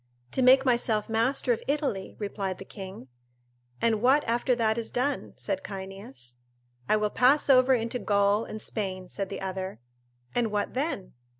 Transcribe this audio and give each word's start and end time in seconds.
"To 0.31 0.41
make 0.41 0.65
myself 0.65 1.07
master 1.09 1.53
of 1.53 1.61
Italy," 1.67 2.15
replied 2.17 2.57
the 2.57 2.65
king. 2.65 3.07
"And 3.79 4.01
what 4.01 4.23
after 4.23 4.55
that 4.55 4.75
is 4.79 4.89
done?" 4.89 5.33
said 5.37 5.61
Cyneas. 5.63 6.39
"I 6.89 6.95
will 6.97 7.11
pass 7.11 7.51
over 7.51 7.75
into 7.75 7.99
Gaul 7.99 8.43
and 8.43 8.59
Spain," 8.59 9.07
said 9.07 9.29
the 9.29 9.41
other. 9.41 9.79
"And 10.33 10.49
what 10.51 10.73
then?" 10.73 11.13